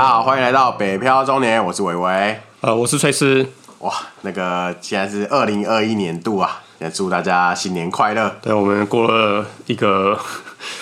[0.00, 3.46] 大家好，欢迎来到北漂中年，我是伟伟，呃，我是崔斯。
[3.80, 3.92] 哇，
[4.22, 8.34] 那个现在是二零二一年度啊，也祝大家新年快乐。
[8.42, 10.18] 对，我们过了一个。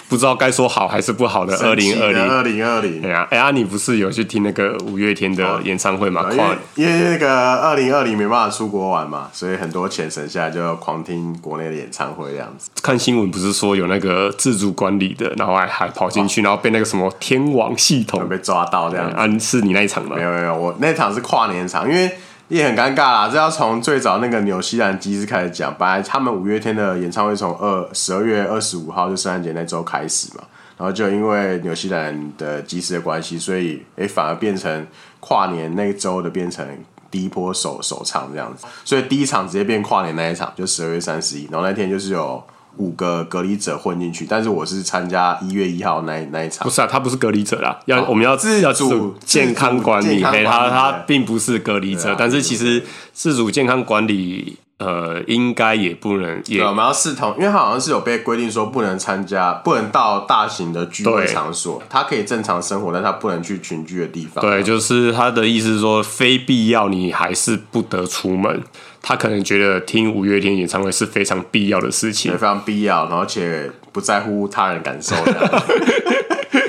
[0.08, 3.00] 不知道该说好还是不好的二零二零二零二零。
[3.00, 6.26] 对啊，哎呀，你不是有去听那个五月天的演唱会吗？
[6.28, 12.70] 哦、因为因为那个二零二零没办法出国玩嘛，所以很多钱省下来就要狂听国内的演唱会这样子。
[12.82, 19.16] 看新闻不是说有那个自主管理的，然后还还跑进去，然后被那个什么天网系统被抓到这样子。
[19.16, 20.16] 啊，是你那一场吗？
[20.16, 22.10] 没有没有，我那场是跨年场，因为。
[22.48, 25.74] 也很尴尬啦，这要从最早那个纽西兰机师开始讲。
[25.78, 30.42] 本来他们五月天的演唱会从二十二月二十五号就圣诞节那周开始嘛，
[30.76, 34.86] 然后就因为纽西兰的机师的关系，所以哎、欸、反而变成
[35.20, 36.66] 跨年那一周的变成
[37.10, 42.42] 第一波首首唱这样子，所以第一场直接变跨年那一场，就十二月三十一，然后那天就是有。
[42.78, 46.64] 五个隔离者混进去，但是我是参加一月一号那那一场。
[46.64, 56.62] 不是啊，他不是隔离者啦，要、哦、我们要自主健康管理，他他并不是隔离者，但是其实自主健康管理，呃，应该也不能也。
[56.62, 64.40] 我们要视同，因为他好像是有被规定说不能参加，不能到大型的聚会场所，他可以正常生活，但他不能去群聚的地方。
[64.40, 68.62] 对，就是他的意思是说，非必要你还是不得出门。
[69.00, 75.62] 他可能觉得听五月天演唱会是非常必要的事情，非常必要，然后且不在乎他人感受的。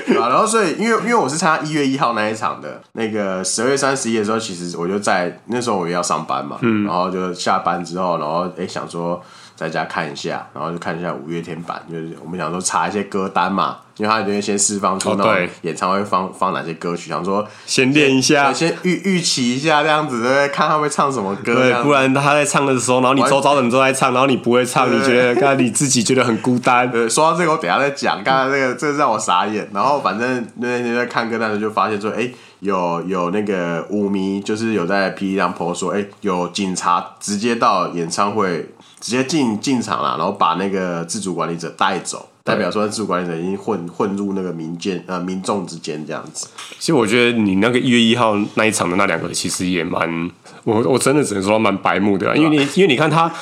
[0.14, 9.22] 然后所以因为因为我是参加一月一号那一场的，那个十二月三十一的时候，其实我就在那时候我也要上班嘛，嗯，然后就下班之后，然后哎想说。
[9.56, 26.88] 在家看一下，然后就看一下五月天版，就是我们想说查一些歌单嘛，因为他就会先释放出那种演唱会放放哪些歌曲，想说先练一下，先预预期一下这样子，对，看他会唱什么歌，对，不然他在唱的时候，然后你周遭的人都在唱，然后你不会唱，你觉得刚才你自己觉得很孤单。
[26.90, 28.24] 对，说到这个，我等下再讲。
[28.24, 29.68] 刚才这个，这个让我傻眼。
[29.74, 38.70] 然后反正那天在看歌单的时候，就发现说，哎，有有那个舞迷，就是有在 PTT 上 po 说，哎，有警察直接到演唱会。
[39.02, 46.48] 直接进进场了，然后把那个自主管理者带走，代表说自主管理者已经混混入那个民间呃民众之间这样子。
[46.78, 50.30] 其实我觉得你那个一月一号那一场的那两个其实也蛮，
[50.64, 53.32] 我我真的只能说蛮白目的，啊因为你因为你看他，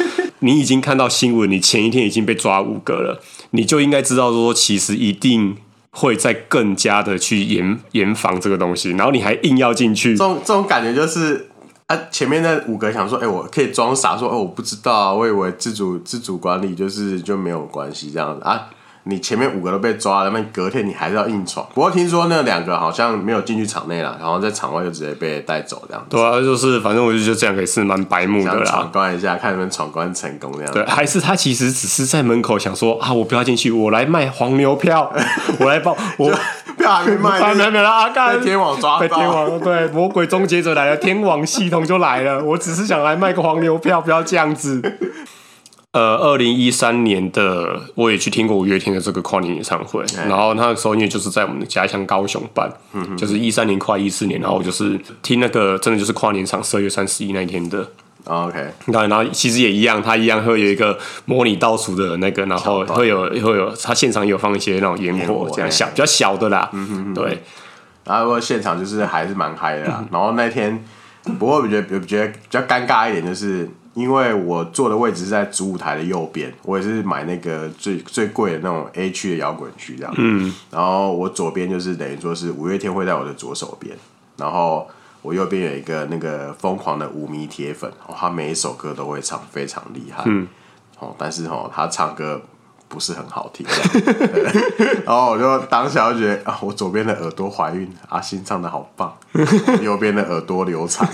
[0.40, 3.20] 你已经看到新闻，你前一天已经被抓五个了，
[3.50, 5.56] 你就应该知道说其实一定
[5.90, 11.48] 会再更加的去严严防这个东西，然后你还硬要进去，这种这种感觉就是。
[11.88, 18.68] 啊，前面那五个想说，哎、欸，我可以装傻说，哦、欸，我不知道啊，我以为自主自主管理就是就没有关系这样子啊。
[19.08, 21.66] 你前面五个都被抓了，那隔天你还是要硬闯。
[21.72, 26.14] 不过听说那两个好像没有进去场内了，然后在场外就直接被带走这样子。
[26.14, 28.64] 对啊，就是反正我就觉得这样可以是蛮白目的啦。
[28.66, 30.72] 闯关一下，看能不能闯关成功这样。
[30.74, 35.10] 对，还是他其实只是在门口想说啊，我不要进去，我来卖黄牛票，
[35.58, 36.30] 我来报我
[36.76, 42.44] 票还没卖， 没有没有啊，被天网抓到，被天网对魔鬼终结者来了，天网系统就来了。
[42.44, 44.82] 我只是想来卖个黄牛票，不要这样子。
[45.92, 52.70] 呃，二零一三年的我也去听过五月天的这个跨年演唱会，然后那个时候因为就是在我们的家乡高雄办，
[53.16, 57.88] 就是一三年跨一四年，然后我就是听那个真的就是跨年场十二月三十一那一天的。
[58.24, 66.68] OK，然后其实也一样，他一样会有一个模拟倒数的那个，然后会有会有他现场也有放一些那种烟火，这样小比较小的啦。
[66.74, 67.42] 嗯哼，对。
[68.04, 70.04] 然后现场就是还是蛮嗨的啦。
[70.12, 70.84] 然后那天
[71.38, 73.66] 不过我觉得我觉得比较尴尬一点就是。
[73.98, 80.14] 因为我坐的位置是在主舞台的右边，我也是买那个最最贵的那种 A 区的摇滚区这样。
[80.16, 83.96] 嗯，然后我左边就是等于说是五月天会在我的左手边，
[84.36, 84.88] 然后
[85.20, 90.22] 我右边有一个那个疯狂的五迷铁粉，哦，他每一首歌都会唱，非常厉害。
[90.26, 90.46] 嗯，
[91.00, 92.40] 哦，但是哦，他唱歌
[92.88, 93.66] 不是很好听。
[95.04, 99.12] 然后我就当下就觉得啊，我左边的耳朵怀孕，阿信唱的好棒，
[99.82, 101.08] 右边的耳朵流产。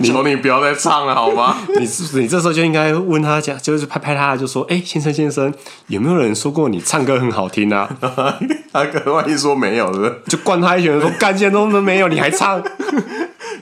[0.02, 1.56] 求你不要再唱了好吗？
[1.78, 5.52] 你是不是你这时候就应该问他讲，就是拍拍他，就说：“哎、欸，先生先生，
[5.88, 7.88] 有没有人说过你唱歌很好听啊？”
[8.72, 10.14] 他可能万一说没有，是不是？
[10.28, 12.62] 就灌他一拳，说：“干现在都没有，你还唱？”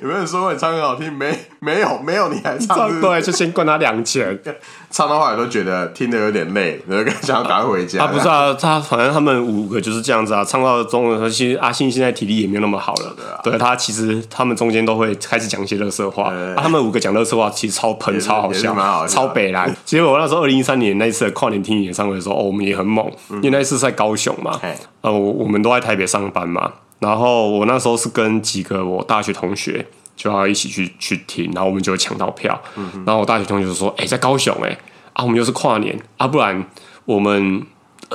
[0.03, 1.13] 有没有人说过你唱歌好听？
[1.13, 3.01] 没，没有，没有，你还唱是是？
[3.01, 4.37] 对，就先灌他两拳。
[4.91, 8.01] 唱的话，都觉得听得有点累，然后想要赶快回家。
[8.01, 10.45] 他、啊、不是啊，他反正他们五个就是这样子啊。
[10.45, 13.15] 唱到中的时候，其实阿信现在体力也没有那么好了。
[13.17, 16.33] 对啊，对他其实他们中间都会开始讲一些垃圾话。
[16.35, 19.73] 啊、他们五个讲垃圾话，其实超喷，超好笑，好笑超北蓝。
[19.85, 24.59] 其实我那时候二零一三年那一次的跨年听演唱会的时候，哦，我们也很猛，嗯、因为那一次是在高雄嘛。
[25.03, 26.71] 呃，我我们都在台北上班嘛。
[27.03, 29.85] 然后我那时候是跟几个我大学同学
[30.17, 32.59] 就要一起去去听，然后我们就抢到票。
[32.77, 34.79] 嗯、然后我大学同学就说：“哎、欸，在高雄哎、欸。”
[35.13, 36.65] 啊，我们又是跨年啊，不然
[37.05, 37.67] 我们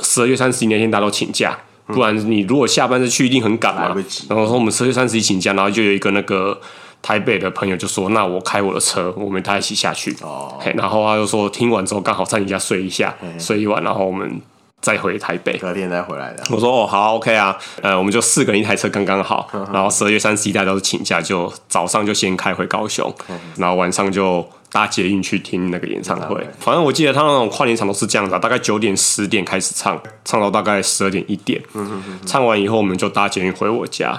[0.02, 1.56] 十二月三十一那天大家都请假，
[1.86, 3.94] 不然你如果下班再去一定很赶嘛。
[4.28, 6.60] 然后说我们十二月三十一请假，然后就有一个那个
[7.00, 14.40] 台北的朋友就说：“那我开我的车，我们大家一起下去。”哦，然后他就说听完之后刚好在你家睡一下，睡一晚，然后我们。
[14.80, 16.42] 再回台北，隔天再回来的。
[16.50, 19.48] 我说哦，好，OK 啊，呃，我们就四个人一台车刚刚好。
[19.72, 23.12] 然后十二月三十一大家都是请假，就早上就先开回高雄，
[23.56, 26.46] 然后晚上就搭捷运去听那个演唱会。
[26.60, 31.60] 反正我记得他那种跨年场都是这样子，大概九点十点开始唱，唱到大概十二点一点。
[32.24, 34.10] 唱完以后我们就搭捷运回我家。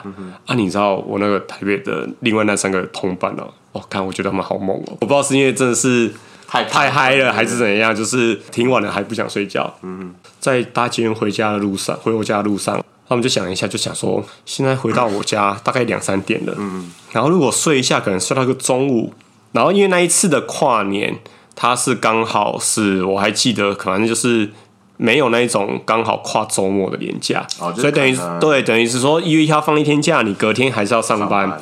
[0.46, 6.14] 啊，你知道我那个台北的另外那三个同伴哦，哦看我觉得他们好猛哦，我不知道是因为真的是。
[6.50, 7.96] 太太嗨了，还是怎样？
[7.96, 9.72] 就是挺晚了还不想睡觉。
[9.84, 16.56] 嗯，在搭捷运回家的路上，回我家的路上，他们就想一下，就想说，现在回到我家大概两三点了。
[16.58, 19.14] 嗯，然后如果睡一下，可能睡到个中午。
[19.52, 21.20] 然后因为那一次的跨年，
[21.56, 24.50] 它是刚好是我还记得，可能就是
[24.98, 31.30] 没有那一种刚好跨周末的年假，哦、所以等于对，等于是说一月一号放一天假，你隔天还是要上班。
[31.30, 31.62] 上班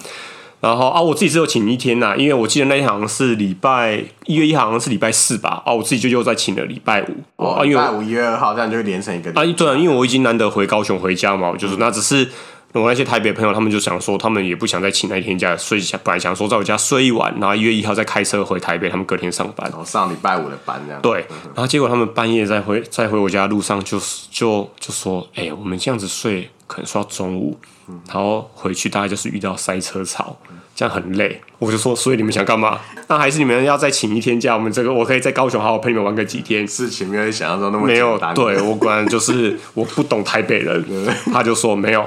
[0.59, 5.61] 然后啊，我自己只有请一天呐，因为我记得那一好像是礼拜一月一号，好像是礼拜四吧。
[5.63, 7.15] 啊，我自己就又再请了礼拜五。
[7.35, 9.29] 哦，礼拜五一月二号这样就会连成一个。
[9.31, 12.27] 啊，对啊，因为我已经难得回高雄回家嘛，我就是那只是
[12.73, 19.67] 我那些台北朋友，他们就想说，他们也不想再请那一天假，所以本来想说在我家睡一晚，然后一月一号再开车回台北，他们隔天上班。
[19.69, 21.01] 然后上礼拜五的班这样。
[21.01, 21.25] 对，
[21.55, 27.57] 然后结果他们半夜在回在回我家的路上就，就就就说，哎，我们这样子睡可能睡到中午。
[28.05, 30.35] 然后回去大概就是遇到塞车潮，
[30.75, 31.39] 这样很累。
[31.57, 32.81] 我就说，所以你们想干嘛？
[33.07, 34.53] 那还是你们要再请一天假？
[34.53, 36.67] 我们这个我可以在高雄好好陪你们玩个几天。
[36.67, 38.19] 事情没有想象中那么没有。
[38.35, 40.85] 对，我果然就是我不懂台北人，
[41.31, 42.05] 他就说没有。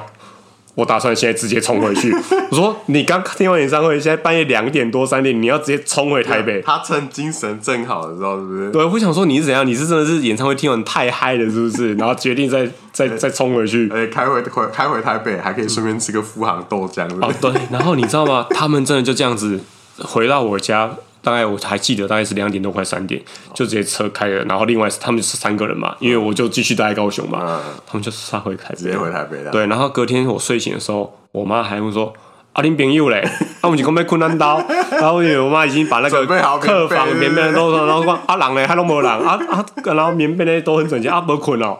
[0.80, 2.10] 我打算现在直接冲回去。
[2.50, 6.62] 我说你刚听完演唱会，现在半夜两点多三点，你要直接冲回台北？
[6.64, 8.70] 他趁精神正好的时候，是不是？
[8.70, 9.66] 对，我想说你是怎样？
[9.66, 11.94] 你是真的是演唱会听完太嗨了，是不是？
[12.00, 13.90] 然后决定再再再冲回去？
[13.92, 17.06] 哎，开回回开回台北，还可以顺便吃个富航豆浆。
[17.20, 17.52] 哦，对。
[17.70, 18.46] 然后你知道吗？
[18.50, 19.60] 他们真的就这样子
[19.98, 20.96] 回到我家。
[21.22, 23.20] 大概我还记得，大概是两点多快三点，
[23.54, 24.44] 就直接车开了。
[24.44, 29.50] 然后另外他们是三个人嘛，因为我就继续待在高雄嘛，他们就杀回台北，直接回台北了。
[29.50, 32.12] 对，然后隔天我睡醒的时候，我妈还会说
[32.52, 33.20] ：“啊，恁朋友嘞？”
[33.60, 34.62] 啊，我们就准备困难刀。
[34.92, 36.26] 然后因为我妈已经把那个
[36.58, 41.78] 客房棉被都，然后讲：“啊，人嘞还拢无人啊啊！”然后棉被呢都很整齐啊，无困哦。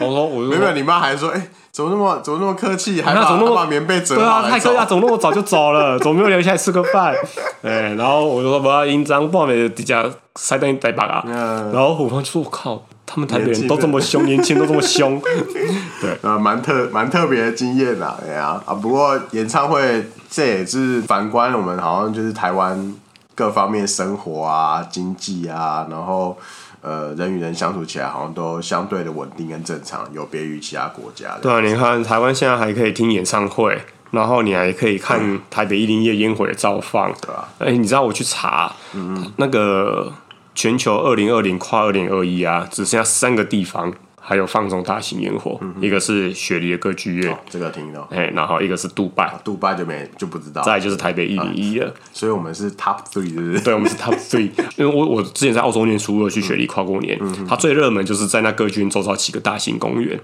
[0.00, 3.00] 我说：“我没有。”你妈还说：“哎。”怎么那么怎么那么客气？
[3.00, 4.20] 还把怎么那么把棉被折好？
[4.20, 4.84] 对啊，太客气啊！
[4.84, 5.98] 怎么那么早就走了？
[5.98, 7.14] 怎么没有留下来吃个饭？
[7.64, 10.04] 哎，然后我就说不要紧张，半夜底下
[10.34, 11.24] 塞单台北啊。
[11.72, 15.20] 然后虎方就说：“我靠，他们台北人都这么凶，年轻都这么凶。
[16.00, 18.74] ”对，啊，蛮特蛮特别的经验呐，对啊啊！
[18.74, 22.94] 不过演唱会这也是反观我们，好像就是台湾
[23.34, 26.38] 各方面生活啊、经济啊，然后。
[26.84, 31.38] 呃，人与人相处起来好像都相对的稳定跟正常，有别于其他国家的。
[31.40, 37.48] 对啊，你看台湾现在还可以听演唱会，然后你还可以看台北一零一烟火的造放，对吧？
[37.60, 40.12] 哎，你知道我去查，嗯嗯，那个
[40.54, 43.92] 全球二零二零跨二零二一啊，只剩下三个地方。
[44.24, 53.60] 还有放这种大型烟火，嗯、一个是雪梨的歌剧院，哦，这个听到，哎，然后一个是杜拜，杜拜就没就不知道，再就是台北一零一了，所以我们是 top three，是不是？
[53.64, 54.48] 对，我们是 top three，
[54.78, 60.16] 因为我我之前在澳洲念书，我去雪梨跨过年，嗯、它最热门就是在那歌剧院周遭几个大型公园，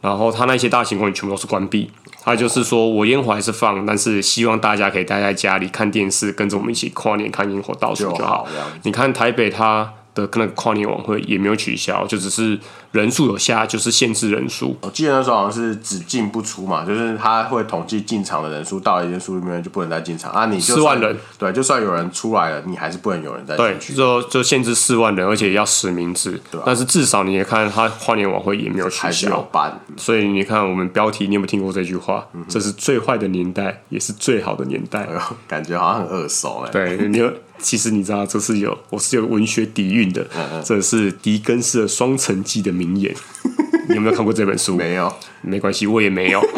[0.00, 1.90] 然后它那些大型公园全部都是关闭，
[2.22, 8.48] 它就是说我烟火还是放，但是希望大家可以待在家里看电视，跟着我们一起跨年看烟火倒数就好。
[8.84, 9.92] 你看台北它。
[10.16, 12.58] 的那个跨年晚会也没有取消，就只是
[12.92, 14.74] 人数有下，就是限制人数。
[14.80, 20.46] 我记得那时候好像是只进不出嘛，就是他会统计进场的人数，到了一定数里面就不能再进场啊。
[20.46, 23.92] 你四万人，对，就算有人出来了，你还是不能有人再进去。
[23.92, 26.40] 对，就就限制四万人，而且要实名制。
[26.50, 29.78] 对吧，但是至少你也看他跨年晚会也没有取消，有办。
[29.98, 32.26] 所以你看我们标题，你有没有听过这句话？
[32.32, 35.00] 嗯、这是最坏的年代，也是最好的年代。
[35.00, 36.70] 哎、感觉好像很耳熟哎。
[36.70, 37.30] 对，你有。
[37.58, 40.26] 其实你知道，这是有我是有文学底蕴的，
[40.64, 43.14] 这是狄更斯的《双城记》的名言。
[43.88, 44.74] 你有没有看过这本书？
[44.74, 46.42] 没有，没关系，我也没有。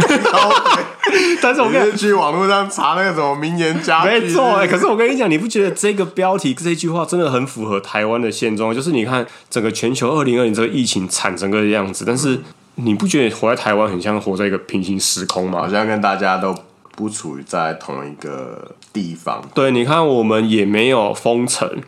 [1.41, 4.09] 但是，我跟你去网络上查那个什么名言佳句。
[4.09, 8.75] 没错，哎，可是我跟你讲，你不觉得这个标题这句话真的很符合台湾的现状？
[8.75, 12.41] 就是你看整个全球二零二零这个疫情惨成个样子，但是
[12.75, 15.61] 你不觉得活在台湾很像活在一个平行时空吗？
[15.61, 16.55] 好像跟大家都。
[16.99, 19.41] 不处于在同一个地方。
[19.55, 21.81] 对，你看，我们也没有封城，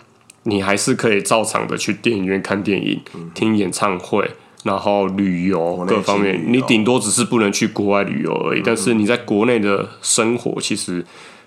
[0.44, 4.30] 你还是可以照常的去电影院看电影、嗯、听演唱会，
[4.62, 8.60] 然后旅游各方面，你顶多只是不能去国外旅游而已。
[8.60, 11.04] 嗯、但是你在国内的生活其实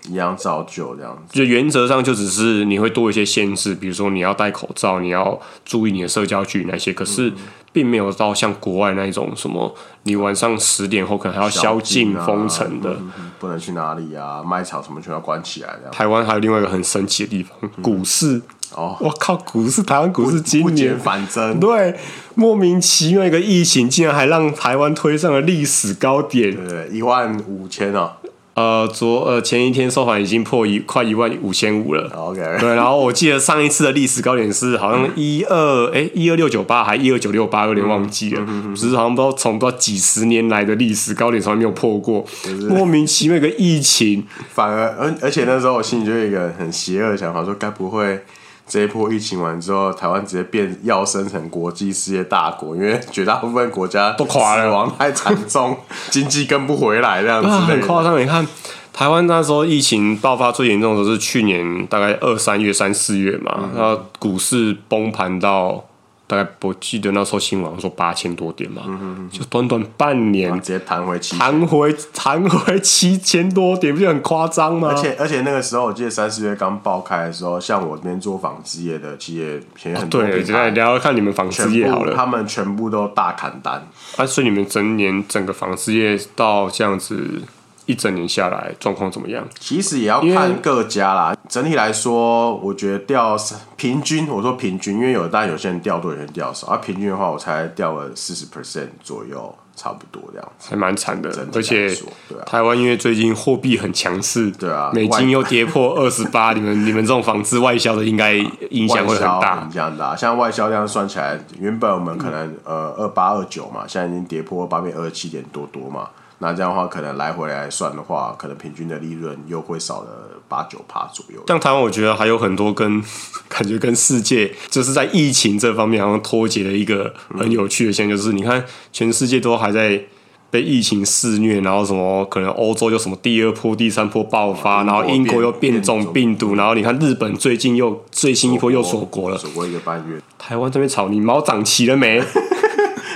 [0.08, 1.38] 一样照旧这样子。
[1.38, 6.92] 就原则上就只是你会多一些限制，比如说你要戴口罩，你要注意你的社交距离那些。
[6.92, 7.32] 可是
[7.72, 15.76] 并没有到像国外那一种什么，你晚上十点后可能还要宵禁封城的、嗯，不能去哪里啊，卖场什么全要关起来。
[15.90, 18.40] 台湾还有另外一个很神奇的地方，股市。
[18.74, 19.36] 哦，我靠！
[19.36, 21.96] 股市，台湾股市今年反增，对，
[22.34, 28.10] 莫名其妙一个疫情，竟然还让台湾推上了历史高点，对，一万五千哦。
[28.54, 32.08] 呃，昨呃前一天收盘已经破一快一万五千五了。
[32.14, 38.46] OK，对，然后我记得上一次的历史高点是好像一二哎一二六九八还一二九六八，有点忘记了，
[38.76, 42.24] 只是好像不知道从不知道几十年来的历史高点从来没有破过，
[42.68, 48.24] 莫名其妙一个疫情，反而而而且那时候我心里就有一个很邪恶的想法，说该不会。
[48.66, 55.76] 这一波疫情完之后，台湾直接变要升成国际事业大国，因为绝大部分国家都垮了，死亡太惨重，
[56.10, 58.20] 经济跟不回来这样子， 很夸张。
[58.20, 58.46] 你看
[58.92, 65.84] 台湾那时候疫情爆发最严重的时候是去年大概二三月、三四月嘛，嗯、然后股市崩盘到。
[66.26, 74.88] 大概我记得那时候新闻说八千多点嘛，嗯、哼哼就短短半年直接弹回七，弹回弹回七千多点，不就很夸张吗？
[74.88, 87.42] 而且而且那个时候我记得三四月刚爆开的时候，像我这边做纺织业的企业，便宜很多、哦、对，现在聊聊看你们纺织业好了，他们全部都大砍单，啊，所以你们整年整个纺织业到这样子。
[87.86, 89.46] 一整年下来状况怎么样？
[89.58, 91.36] 其实也要看各家啦。
[91.48, 93.36] 整体来说，我觉得掉
[93.76, 96.68] 平均，我说平均，因为有但有些人掉多，有些人掉少。
[96.68, 101.28] 而、啊、平均的话，我才掉了四十 percent 左右，差不多这样子，还蛮惨的。
[101.52, 101.88] 而且，
[102.28, 108.32] 对啊，台湾因为最近货币很强势，对啊，美金又跌破二十八， 你们你们这种纺织外销的应该
[108.70, 110.16] 影响会很大，影响很大。
[110.16, 116.08] 像外销量算起来，原本我们可能、嗯、呃二八二九嘛，现在已经跌破八变二七点多多嘛。
[116.38, 120.08] 那这样的话，可能来回来算的话，可能平均的利润又会少了
[120.48, 121.42] 八九趴左右。
[121.46, 123.02] 像台湾，我觉得还有很多跟
[123.48, 130.02] 感觉跟世界就是在疫情这方面好像脱节的一个很有趣的现象，就是你看全世界都还在
[130.50, 140.20] 被疫情肆虐，然后什么可能欧洲又什么第二波、第三波爆发，然后英国又变种病毒，然后你看日本最近又最新一波又锁国了，锁国一个半月。
[140.38, 142.22] 台湾这边草你毛长齐了没？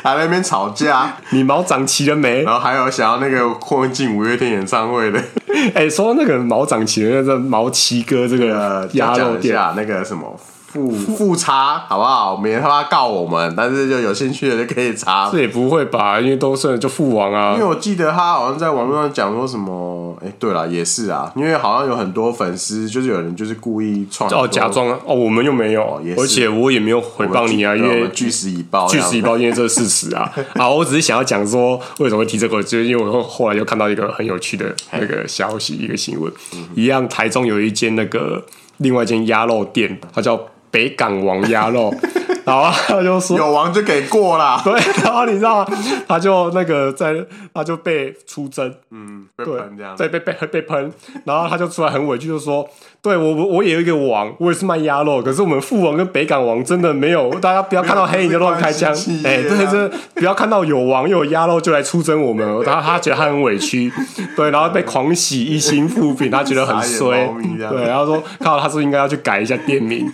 [0.03, 2.43] 还在那边吵架， 你毛长齐了没？
[2.43, 5.19] 然后还有想要那个混进五月天演唱会的，
[5.75, 10.39] 哎、欸，说那个毛长齐了那个毛七哥，这个鸭肉店那个什么。
[10.71, 12.37] 富富差好不好？
[12.37, 15.31] 免得他妈告我们，但是就有兴趣的就可以查。
[15.33, 16.21] 这也不会吧？
[16.21, 17.55] 因为都是就父王啊。
[17.55, 21.33] 因为我记得他好像在网络上讲说什么，哎、欸，对了，也是啊。
[21.35, 30.31] 因为好像有很多粉丝，就是有人就是故意创哦，假装哦，我们又没有，而且我也没有回报你啊，因为据实以报，据实以报，因为这是事实啊。
[30.55, 38.45] 啊，我只是想要讲说为什么会提这个，就是因为我后来又看到一个很有趣的那个消息，一个新闻，嗯、一样台中有一间那个
[38.77, 40.39] 另外一间鸭肉店，它叫。
[40.71, 41.95] 北港王鸭肉，
[42.45, 44.61] 然后他就说有王就给过啦。
[44.65, 44.73] 对，
[45.03, 45.67] 然后你知道吗？
[46.07, 47.15] 他就那个在，
[47.53, 50.93] 他就被出征，嗯，被喷这样，对，被被被喷，
[51.25, 52.67] 然后他就出来很委屈，就说
[53.03, 58.93] ：“对我我也有一个王，我也是卖鸭肉，可是我们富王跟北港王真的没有，大家不要看到黑影就乱开枪，
[59.25, 63.93] 哎，对，这不要看到有王又有鸭肉就来出征我们。”然后他觉得他很委屈，
[64.37, 67.29] 对，然后被狂喜一星复评，他觉得很衰，
[67.71, 70.11] 对，然后说看到他是应该要去改一下店名。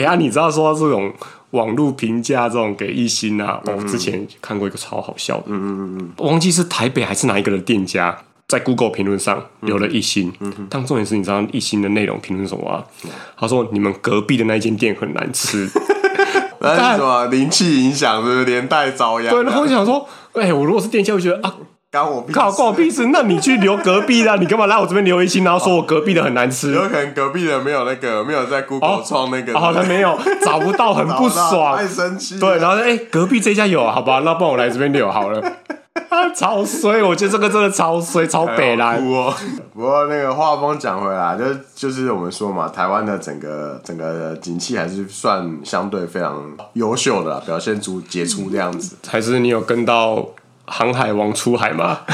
[0.00, 1.12] 哎呀，你知道说这种
[1.50, 3.60] 网络评价这种给一星啊？
[3.66, 8.16] 我、嗯哦、之前看过一个超好笑的，嗯嗯嗯，忘记是台北还是哪一个的店家
[8.48, 10.32] 在 Google 评论上留了一星。
[10.40, 12.82] 嗯哼，但重点是你知道一星的内容评论什么啊？
[13.04, 15.68] 嗯、他说你们隔壁的那间店很难吃，
[16.60, 19.28] 那是什么灵气影响，是不是连带遭殃？
[19.28, 21.54] 对，然后我想说，哎、欸，我如果是店家，我觉得啊。
[21.92, 22.38] 关我屁事！
[22.38, 23.06] 靠，关我屁事！
[23.12, 26.72] 那你去留隔壁的，你干嘛来我这边留一星，然后说我隔壁的很难吃？
[26.72, 32.38] 有可能隔壁的没有那个，没有在 Google 创那个，好像没有找不到，很不爽，太生气。
[32.38, 35.42] 对，然后哎、欸，隔壁这家有，好吧，那帮我来这边留好了。
[36.08, 37.02] 啊，超衰！
[37.02, 38.96] 我觉得这个真的超衰，超北烂。
[39.04, 39.34] 哦、
[39.74, 41.44] 不过那个话锋讲回来，就
[41.74, 46.42] 就是我们说嘛，台湾的整个整个景气还是算相对非常
[46.74, 48.96] 优秀的，表现出杰出这样子。
[49.08, 50.24] 还是你有跟到？
[50.70, 51.98] 航海王出海吗？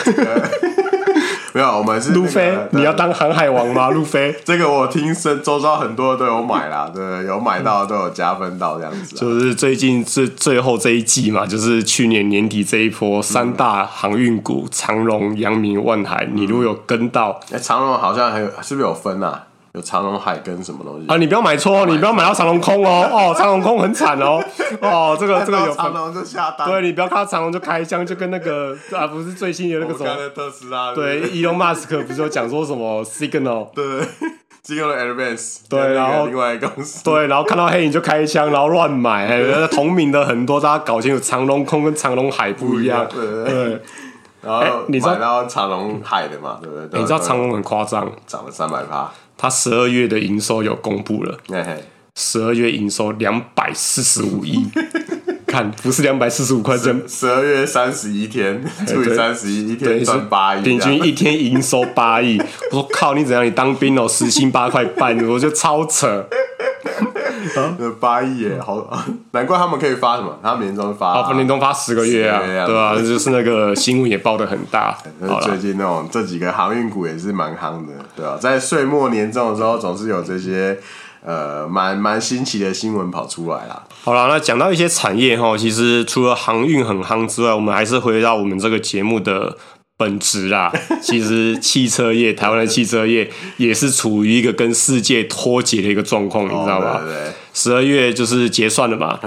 [1.53, 2.59] 没有，我们是、那个、路飞。
[2.73, 3.89] 你要当航海王吗？
[3.95, 9.17] 路飞，这个我听说周遭很多都有买啦， 对，有买到都有加分到这样子。
[9.17, 19.45] 就是最近最最后这一季嘛，就是去年年底这一波三大航运股长荣、阳明、万海，你如果有跟到，哎、欸，长荣好像还有是不是有分啊？
[19.77, 21.19] 有长隆海跟什么东西啊？
[21.19, 24.43] 你不要买错，你不要买到长隆空哦哦， 长隆空很惨哦
[24.81, 33.85] 哦，这个这个有长隆就下单，对，你不要看到长隆就开箱，就跟那个啊不是最新的那个什么特斯拉，对，Elon Musk 不是有讲说什么 Signal，对
[34.67, 43.83] ，Signal Advance，对，然后另外一个公司，对，然后看到黑影就开箱，然后乱买，还同名的很多，大家搞清楚，长隆空跟长隆海不一样，对对。
[44.47, 47.01] 然后你买到长隆海的嘛，对不对？
[47.01, 49.11] 你知道长隆很夸张，涨了三百趴。
[49.37, 51.37] 他十二月的营收有公布了，
[52.15, 54.67] 十二月营收两百四十五亿，
[55.47, 62.41] 看不是两百四十五块钱，十二月三十一天除以三十一，一天赚八亿，平均一天营收八亿。
[62.71, 63.45] 我说靠，你怎样？
[63.45, 66.27] 你当兵哦，时薪八块半，我觉得超扯。
[68.01, 68.89] 八亿耶，好，
[69.33, 70.39] 难怪他们可以发什么？
[70.43, 72.95] 他们年终发，哦，年终发十个月啊，对吧？
[72.97, 74.97] 就是那个新闻也报的很大。
[75.43, 78.37] 最近那种这几个航运股也是蛮夯的，对吧？
[78.41, 80.79] 在岁末年终的时候，总是有这些
[81.25, 83.83] 呃蛮蛮新奇的新闻跑出来啦。
[84.05, 89.57] 好了，那讲到一些产业哈，其实除了航运很夯之外，我们还是回到我们这个节目的。
[89.97, 90.73] 本质啦，
[91.03, 97.01] 其实汽车业，台湾的汽车业也是处于一个跟世界脱节的一个状况，你知道吗？
[97.55, 99.19] 十二月就是结算了嘛。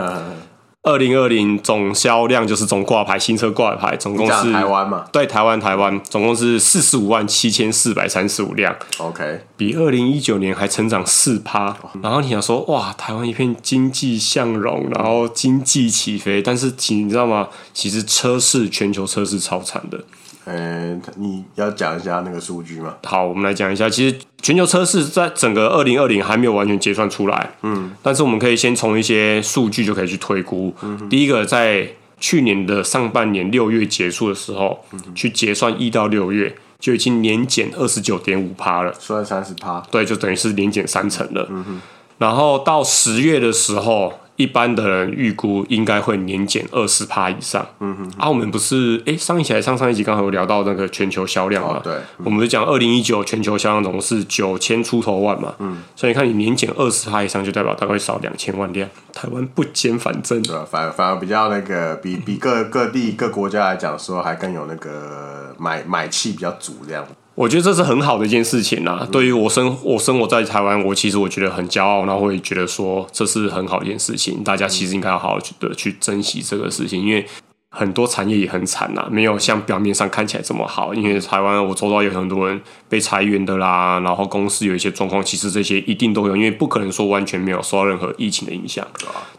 [0.81, 5.05] 二零二零总销量就是总挂牌新车挂牌，总共是台湾嘛？
[5.11, 8.73] 对，台湾台湾总共是四十五万七千四百三十五辆。
[8.97, 11.75] OK，比二零一九年还成长四趴。
[12.01, 17.49] 然后你想说，哇，台湾一片经济向荣，然后经济起飞，但是你知道吗？
[17.73, 20.05] 其实车市全球车市超惨的。
[20.51, 22.95] 嗯，你要讲一下那个数据吗？
[23.03, 23.87] 好，我们来讲一下。
[23.87, 30.73] 其实全球车市在整个二零二零还没有完全结算出来，嗯，但是我们可以先从一些数据就可以去推估。
[30.81, 31.87] 嗯、第一个，在
[32.19, 41.45] 去年的上半年六月结束的时候，嗯、去结算一到六月就已经年减二十九点五趴了，算三十趴，对，就等于是年减三成了。
[41.51, 41.81] 嗯哼，
[42.19, 44.13] 然后到十月的时候。
[44.39, 47.67] 一般的人预估应该会年减二十趴以上。
[47.81, 51.73] 嗯哼，啊，我们不是哎、欸，上一期还上上一集刚好有聊到那个全球销量嘛？
[51.73, 55.53] 哦、对，嗯、我们就讲二零一九全球销量总共是九千出头万嘛。
[55.59, 58.89] 嗯，所以你看你年减二十趴以上，就代表大概会少两千万辆。
[59.11, 67.05] 台湾不减反增，对，反反而比较那个比比各各地各国家来讲说，还更有那个买买气比较足这样。
[67.39, 69.07] 我觉得这是很好的一件事情啊！
[69.09, 77.25] 对于我生我生活在台湾，我其实我觉得很骄傲，然后会觉得说这是很好的一件事情，大家其实应该要好好的去珍惜这个事情，因为。
[77.71, 80.91] 很多产业也很惨呐，没有像表面上看起来这么好。
[80.91, 88.85] 因为台湾我周遭有很多人被裁员的啦，然后公司有一些状况，其实这些一定都有，因为不可能说完全没有受到任何疫情的影响。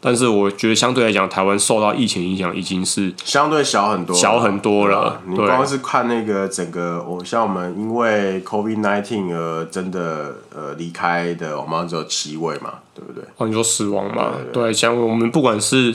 [0.00, 5.20] 但是我觉得相对来讲，台湾受到疫情影响已经是相对小很多，小很多了。
[5.26, 13.24] 你光是看那个整个，我像我们因为 COVID nineteen 而真的呃离开的，我们只有七位嘛，对不对？
[13.38, 14.34] 哦，你说死亡嘛？
[14.52, 15.92] 对，像我们不管是。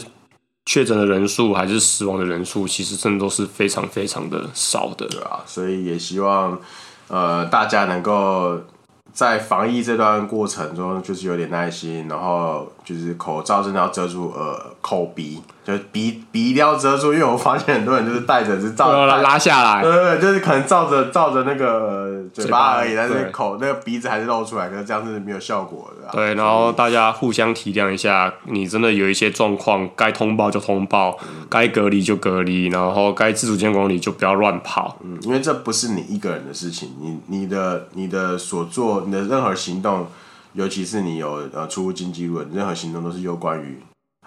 [0.66, 6.60] 确诊的人数还是死亡的人数，其实真的都是非常非常的少的，对啊，所以也希望，
[7.08, 8.60] 呃，大家能够
[9.14, 15.42] 在防疫这段过程中，就是有点耐心，然后就是口罩真的要遮住呃口鼻。
[15.66, 26.08] 就是鼻鼻一定要遮住，因为我发现很多人就是戴着是罩拉拉下来，对对对，就是可能罩着罩着那个嘴巴而已，但是口那个鼻子还是露出来，可是这样是没有效果的。
[26.12, 31.18] 对，然后大家互相体谅一下，你真的有一些状况，该通报就通报，
[31.50, 35.00] 该隔离就隔离，然后该自主监管你就不要乱跑。
[35.02, 40.06] 嗯，因为这不是你一个人的事情，你你的你的所做，你的任何行动，
[40.56, 43.78] 尤其是你有呃出入境记录，任何行动都是有关于。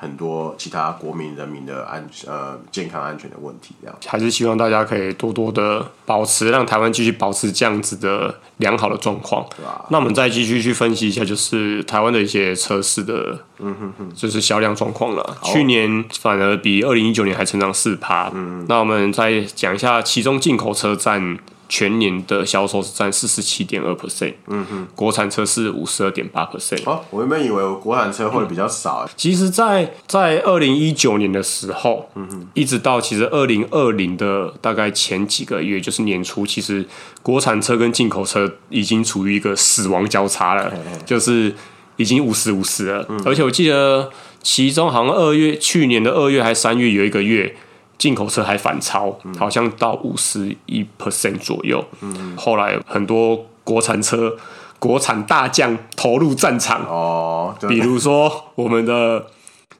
[0.01, 9.85] 很多其他国民人民的安呃健康安全的问题，这样还是希望大家可以多多的保持，让台湾继续保持这样子的良好的状况，对啊？
[9.91, 15.37] 那我们再继续去分析一下，就是台湾的一些车市的，嗯哼哼，就是销量状况了。
[15.43, 21.37] 去年反而比二零一九年还成长四趴，嗯哼，那我们再讲一下其中进口车占。
[21.69, 26.83] 全年的销售是占四十七点二 percent，嗯哼，国产车是五十二点八 percent。
[26.87, 29.05] 哦，我原本以为我国产车会比较少。
[29.05, 36.87] 嗯、其实在，在在二零一九年的时候，嗯哼，一直到其实二零二零的大概前几个月，就是年初，其实
[37.23, 41.55] 国产车跟进口车已经处于一个死亡交叉了，嘿嘿就是
[41.97, 43.05] 已经五十五十了。
[43.11, 44.11] 嗯、而且我记得
[44.43, 47.55] 其中好像二月，去年的二月还三月有一个月。
[47.99, 51.85] 进口车还反超，好像到五十一 percent 左右。
[52.01, 54.37] 嗯，后来很多国产车、
[54.79, 56.85] 国产大将投入战场。
[56.87, 59.27] 哦，比如说我们的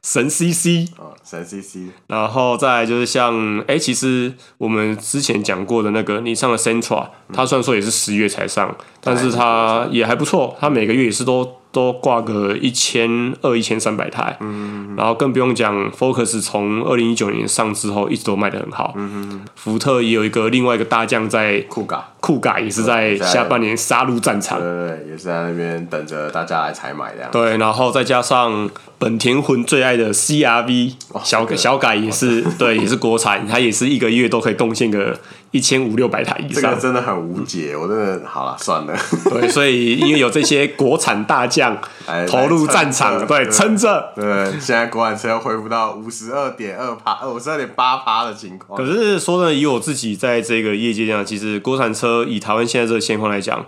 [0.03, 11.58] 神 CC 哦，神 CC，然后再就是像哎，其实我们之前讲过的那个你上了 centra，它虽然说也是十月才上，但是它也还不错，它每个月也是都。
[11.71, 35.19] 都挂个一千二、一千三百台，嗯，然后更不用讲，Focus 从二零一九年上之后，一直都卖的很好，嗯，福特也有一个另外一个大将在酷嘎，酷嘎也是在下半年杀入战场，对对对，也是在那边等着大家来采买这样，对，然后再加上本田魂最爱的 CRV 小小改也是，对，也是国产，它也是一个月都可以贡献个。
[35.51, 38.95] 一千五六百台以上，这个真的很无解，我真的好了算了。
[39.31, 41.75] 对，所以因为有这些国产大将
[42.29, 44.13] 投入战场，对，撑着。
[44.15, 48.77] 对，现在国产车恢复到五十二点二趴，五十二点八趴的情况。
[48.77, 53.65] 可是说呢，以我自己在这个业界这样，其实国产车以台湾现在这个现况来讲，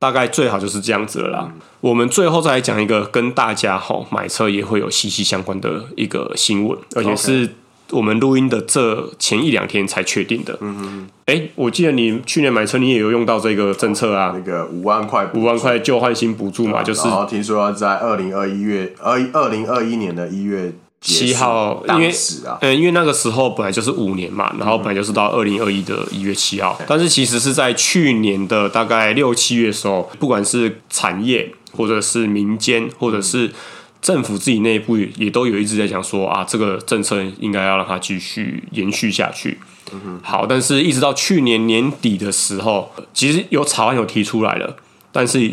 [0.00, 1.46] 大概最好就是这样子了啦。
[1.46, 7.48] 嗯、我们最后再来讲一个跟大家哈买车也会有息息相关的一个新闻，而且是。
[7.92, 10.56] 我们录音的这前一两天才确定的。
[10.60, 17.02] 嗯哼，哎，我记得你去年买车，你也有用到这个政策啊，那个五万块五万块旧换新补助嘛，就是。
[17.08, 22.12] 然后听说要在二零二一月二二零二一年的一月七号，因为
[22.60, 33.50] 嗯，因为那个时候本来就是五年嘛，然后本来就是到二零二一的一月七号，但是其实是在去年的大概六七月的时候，不管是产业或者是民间或者是。
[34.02, 39.58] 政府自己内部也都有一直在讲说啊，这个政策应该要让它继续延续下去。
[39.92, 40.20] 嗯哼。
[40.22, 44.76] 好，但是一直到去年年底的时候，其实有草案有提出来了，
[45.12, 45.52] 但是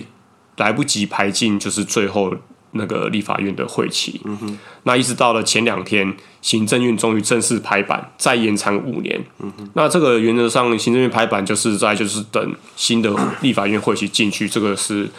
[0.56, 2.34] 来不及排进，就是最后
[2.72, 4.22] 那个立法院的会期。
[4.24, 4.58] 嗯哼。
[4.84, 9.22] 那一直到了前两天，行政院终于正式拍板，再延长五年。
[9.40, 9.70] 嗯哼。
[9.74, 15.10] 那这个原则上，行政院拍板就是在就是等新的立法院会期进去，这个是。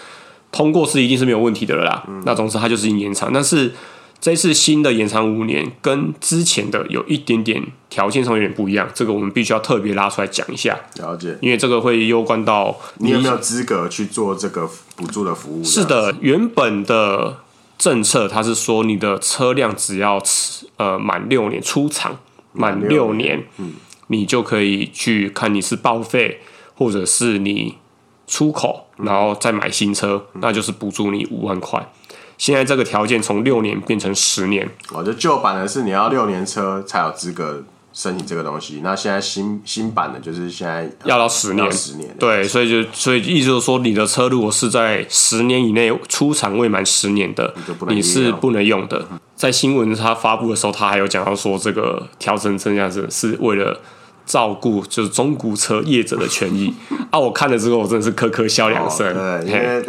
[0.51, 2.05] 通过是一定是没有问题的了啦。
[2.09, 3.73] 嗯、那总之它就是延长，但是
[4.21, 10.77] 这次新的延长五年，跟之前的有一点点条件上有点不一样，这个我们必须要特别拉出来讲一下。
[10.97, 15.63] 了解，因为这个会攸关到你，你有没有资格去做这个补助的服务。
[15.63, 17.37] 是的，原本的
[17.77, 20.21] 政策它是说你的车辆只要
[20.79, 22.19] 呃满六年出厂
[22.53, 23.75] 满六年，嗯，
[24.09, 26.41] 你就可以去看你是报废
[26.75, 27.77] 或者是你。
[28.29, 31.85] 出口，然后再买新车，嗯、那就是补助你五万块。
[32.37, 34.69] 现在这个条件从六年变成十年。
[34.93, 42.15] 哦，就旧版的是你要六年车才有资格申请这个东西，那现在新新版的就是现在要到十年，十年。
[42.17, 47.53] 对，所以就所以意思就是说，你的车如果是在十年以内出厂未满十年的，
[47.89, 49.05] 你，你是不能用的。
[49.11, 53.81] 嗯、在新闻它发布的时候，它还有讲到说，这个调整这样子是为了。
[54.29, 56.73] 照顾就是中古车业者的权益
[57.11, 57.19] 啊！
[57.19, 59.09] 我看了之后，我真的是咳咳笑两声。
[59.17, 59.83] 哦、对，因为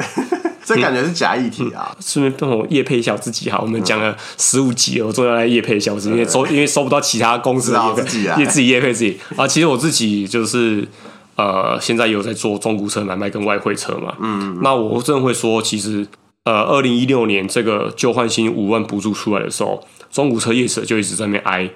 [0.63, 1.93] 这感觉是假议题啊。
[1.99, 3.59] 顺便帮我业配一下自己哈。
[3.61, 9.45] 我们讲了十五集了，我终于来业配一下我自己，因为收因为收不到其他公司的业配，自己业自己业配自己啊。
[9.45, 10.87] 其实我自己就是
[11.35, 14.15] 呃，现在有在做中古车买卖跟外汇车嘛。
[14.21, 14.59] 嗯，嗯。
[14.63, 16.07] 那我真的会说，其实
[16.45, 21.69] 呃，二零一六年这个旧换新五万补助出来的时候，中古车业者就一直在那边哀。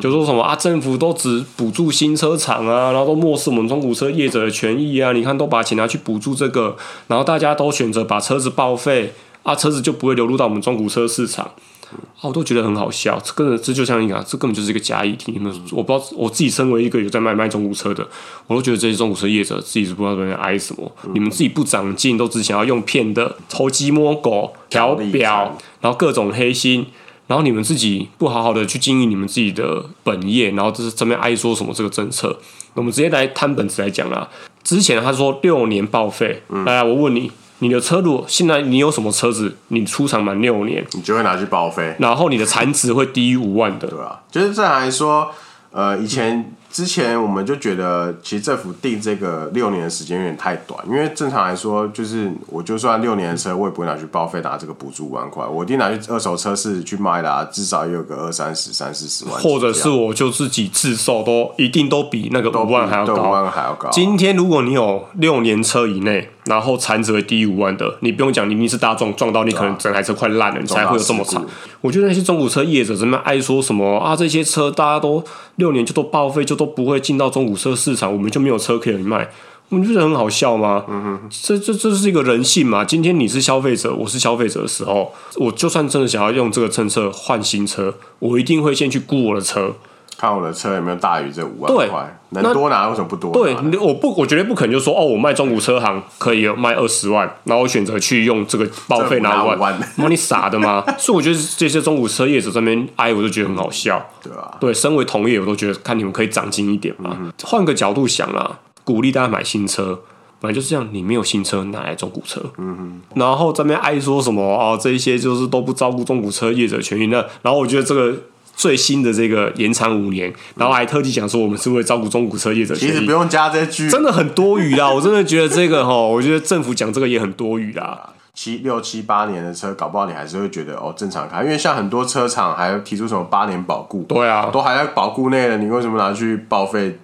[0.00, 5.12] 就说什么啊，政府都只补助新车厂啊，然后都漠视我们中古车业者的权益啊。
[5.12, 11.50] 你看，都把钱拿去补助这个，然后大家都选择把车子报废啊，车子就不会流入到我们中古车市场。
[11.92, 13.20] 啊，我都觉得很好笑。
[13.22, 15.30] 这个这就像一个，这根本就是一个假议题。
[15.32, 18.04] 你们我不知道，我自己身为一个有在卖卖中古车的，
[18.46, 20.90] 我都觉得这些中古车业者自己是不知道在挨什么。
[21.12, 26.86] 你们自己不长进，都只想要用骗的，偷鸡摸狗，调表，然后各种黑心。
[27.26, 32.38] 然后你们自己不好好的去经营你们自己的本业，然后这是这边爱说什么这个政策，
[32.74, 34.28] 我们直接来摊本子来讲啦。
[34.62, 39.56] 之前他说六年报废，嗯、来，我问你，你的车路现在你有什么车子？
[39.68, 45.30] 你出厂满六年，你就会拿去报废，然后你的残值会低于五万的，对啊，就是这样来说，
[45.70, 46.52] 呃，以前。
[46.74, 63.88] 嗯之前我们就觉得，其实政府定这个六年的时间有点太短，因为正常来说，就是我就算六年的车，我也不会拿去报废拿这个补助五万块，我一定拿去二手车市去卖啦、啊，至少也有个二三十、三四十万，或者是我就自己自售，都一定都比那个五万还要高，五万还要高。
[63.90, 71.40] 今天如果你有六年车以内，然后残值为低于五万的，你不用讲，你你是大众撞到你，可能整台车快烂了，你才会有这么惨。
[71.80, 74.16] 我觉得那些中古车业者怎么爱说什么啊？
[74.16, 75.22] 这些车大家都
[75.56, 79.30] 六年就都报废，就都不会进到中古车市场，我们就没有车可以卖。
[79.70, 80.84] 我们觉得很好笑吗？
[80.88, 82.84] 嗯哼，这这这是一个人性嘛？
[82.84, 89.74] 今天你是消费者，我是消费者的时候，我就算真的想要用这个政策换新车，我一定会先去估我的车。
[90.16, 93.32] 看我的车有没有大于这五万块，能多拿为什么不多？
[93.32, 100.84] 对，我不，我绝对不可能就说哦，我卖中古车行可以卖二十万，然后我选择去用这个报废拿五万， 妈你傻的吗？
[100.98, 110.00] 所以我觉得这些中古车业者这边哎，我就觉得很好笑，对啊，对，身为同业，我都觉得看你们可以长进一点嘛，换、嗯、个角度想啦，鼓励大家买新车。
[110.40, 112.38] 本来就是这样，你没有新车，哪来中古车？
[112.58, 117.06] 嗯哼，然后这边爱说什么哦，这一些就是都不照顾中古车业者权益。
[117.06, 118.14] 那然后我觉得这个
[118.56, 122.74] 最新的这个延长五年，然后还特地讲说我们是为照顾中古车业者。
[122.74, 124.88] 其实不用加这句，真的很多余啦。
[124.92, 128.10] 我真的觉得这个哈，我觉得政府讲这个也很多余啦。
[128.32, 136.98] 七六七八年的车，搞不好你还是会觉得哦正常开，因为像很多车厂还提出什么八年保固，对啊，都还在保固内了，你为什么拿去报废？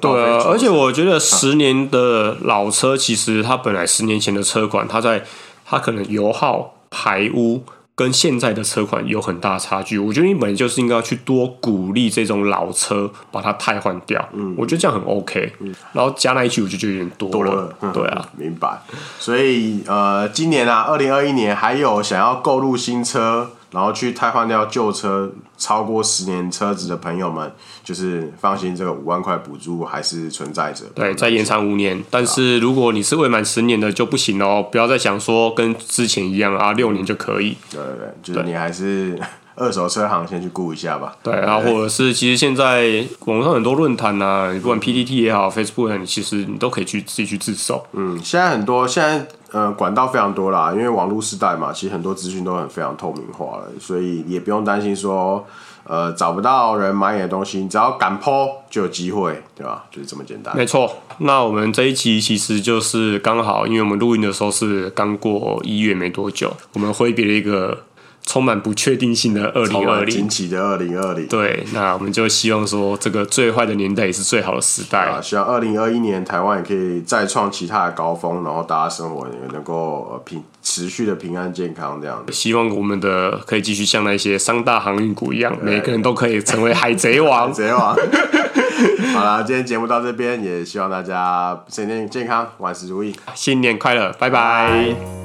[0.00, 5.22] 对啊，而且我觉得十年的老车，其实它本来十年前的车款，它在
[5.64, 7.62] 它可能油耗排污。
[7.94, 18.80] 跟现在的车款有很大差距，我觉得你本来就是应该要去多鼓励这种老车把它汰换掉，嗯，我觉得这样很 OK，嗯，然后加那一句我就觉得有点多了，多了嗯、对啊，明白。
[19.18, 23.50] 所以呃，今年啊，二零二一年还有想要购入新车。
[23.72, 27.50] 然后去汰换掉旧车超过十年车子的朋友们，
[27.82, 30.84] 就是放心，这个五万块补助还是存在着。
[30.94, 32.02] 对，再延长五年。
[32.10, 37.56] 但是如果你是未满十年的就不行哦，不要再想说跟之前一样啊，六年就可以。
[37.70, 39.18] 对对对，就是你还是
[39.54, 41.14] 二手车行先去顾一下吧。
[41.22, 47.86] 对，然后或者是其实现在网络上很多论坛啊，你不管 PPT 也好，Facebook 你其实你都可以去自己去自首。
[47.92, 49.26] 嗯，现在很多现在。
[49.52, 55.46] 呃，管道非常多啦，因为网络时代嘛，其实很多资讯都很非常透明化了，所以也不用担心说，
[55.84, 59.84] 呃，找不到人买你的东西，你只要敢 po 就有机会，对吧？
[59.90, 60.56] 就是这么简单。
[60.56, 67.78] 没错，那我们这一期其实就是刚好，因为我们录音的时候是刚过一月没多久，我们挥别了一个。
[68.24, 71.26] 充满不确定性的二零二零，惊奇的二零二零。
[71.26, 75.20] 对，那我们就希望说，这个最坏的年代也是最好的时代啊！
[75.20, 82.32] 希望二零二一年台湾也可以再创其他的高峰，然后大家生活也能够平持续的平安健康这样子。
[82.32, 87.48] 希望我们的可以继续像那些三大航运股一样，每个人都可以成为海贼王。
[87.48, 87.96] 海贼王。
[89.12, 94.30] 好了，今天节目到这边，也希望大家身体健康，万事如意，新年快乐，拜拜。
[94.30, 95.21] 拜拜。